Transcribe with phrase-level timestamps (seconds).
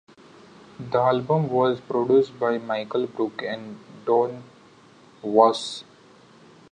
[0.79, 4.41] The album was produced by Michael Brook and Don
[5.21, 5.83] Was.